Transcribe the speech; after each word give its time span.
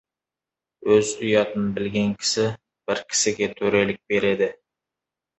Өз 0.93 1.09
ұятын 1.25 1.67
білген 1.75 2.15
кісі 2.23 2.45
бір 2.91 3.01
кісіге 3.13 3.51
төрелік 3.59 4.01
береді. 4.15 4.49